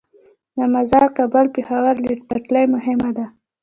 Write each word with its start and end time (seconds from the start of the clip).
د 0.55 0.59
مزار- 0.73 1.07
کابل- 1.17 1.45
پیښور 1.55 1.93
ریل 2.03 2.21
پټلۍ 2.29 2.65
مهمه 2.75 3.09
ده 3.17 3.25